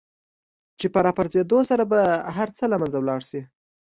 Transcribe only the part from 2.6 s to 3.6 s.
له منځه ولاړ شي.